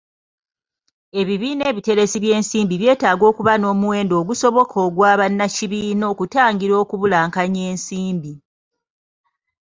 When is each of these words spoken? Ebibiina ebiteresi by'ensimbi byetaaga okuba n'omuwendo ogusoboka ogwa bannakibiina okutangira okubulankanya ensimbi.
Ebibiina 1.19 1.63
ebiteresi 1.71 2.17
by'ensimbi 2.23 2.75
byetaaga 2.81 3.23
okuba 3.31 3.53
n'omuwendo 3.57 4.13
ogusoboka 4.21 4.75
ogwa 4.87 5.11
bannakibiina 5.19 6.03
okutangira 6.13 6.75
okubulankanya 6.83 7.61
ensimbi. 7.71 8.33